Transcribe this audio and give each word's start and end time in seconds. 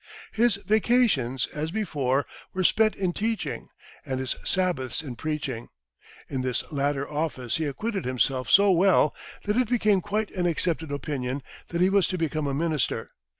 His 0.31 0.55
vacations, 0.65 1.45
as 1.53 1.69
before, 1.69 2.25
were 2.55 2.63
spent 2.63 2.95
in 2.95 3.13
teaching, 3.13 3.69
and 4.03 4.19
his 4.19 4.35
Sabbaths 4.43 5.03
in 5.03 5.15
preaching. 5.15 5.69
In 6.27 6.41
this 6.41 6.63
latter 6.71 7.07
office 7.07 7.57
he 7.57 7.65
acquitted 7.67 8.03
himself 8.05 8.49
so 8.49 8.71
well, 8.71 9.15
that 9.43 9.57
it 9.57 9.69
became 9.69 10.01
quite 10.01 10.31
an 10.31 10.47
accepted 10.47 10.91
opinion 10.91 11.43
that 11.67 11.81
he 11.81 11.89
was 11.91 12.07
to 12.07 12.17
become 12.17 12.47
a 12.47 12.53
minister. 12.55 13.09